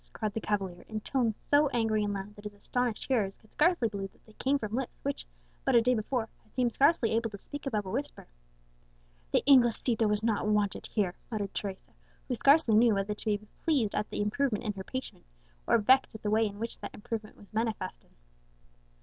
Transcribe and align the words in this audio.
cried 0.13 0.33
the 0.33 0.41
cavalier, 0.41 0.83
in 0.89 0.99
tones 0.99 1.35
so 1.45 1.67
angry 1.67 2.03
and 2.03 2.11
loud 2.11 2.33
that 2.33 2.43
his 2.43 2.55
astonished 2.55 3.05
hearers 3.05 3.37
could 3.37 3.51
scarcely 3.51 3.87
believe 3.87 4.11
that 4.13 4.25
they 4.25 4.33
came 4.33 4.57
from 4.57 4.73
lips 4.73 4.99
which, 5.03 5.27
but 5.63 5.75
a 5.75 5.81
day 5.83 5.93
before, 5.93 6.27
had 6.43 6.51
seemed 6.55 6.73
scarcely 6.73 7.11
able 7.11 7.29
to 7.29 7.37
speak 7.37 7.67
above 7.67 7.85
a 7.85 7.89
whisper. 7.91 8.25
"The 9.31 9.43
Inglesito 9.45 10.07
was 10.09 10.23
not 10.23 10.47
wanted 10.47 10.87
here," 10.87 11.13
muttered 11.29 11.53
Teresa, 11.53 11.93
who 12.27 12.33
scarcely 12.33 12.73
knew 12.73 12.95
whether 12.95 13.13
to 13.13 13.25
be 13.25 13.47
pleased 13.63 13.93
at 13.93 14.09
the 14.09 14.21
improvement 14.23 14.63
in 14.63 14.73
her 14.73 14.83
patient, 14.83 15.23
or 15.67 15.77
vexed 15.77 16.15
at 16.15 16.23
the 16.23 16.31
way 16.31 16.47
in 16.47 16.57
which 16.57 16.79
that 16.79 16.95
improvement 16.95 17.37
was 17.37 17.53
manifested. 17.53 18.09